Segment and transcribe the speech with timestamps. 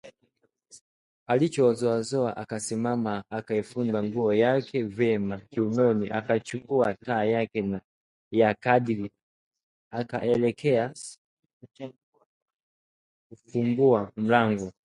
[1.27, 7.81] Alijizoazoa akasimama akaifunga nguo yake vyema kiunoni, akachukua taa yake
[8.31, 9.11] ya kandili
[9.91, 10.93] akaelekea
[13.29, 14.71] kuufungua mlango